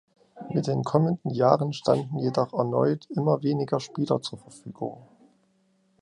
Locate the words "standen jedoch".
1.73-2.53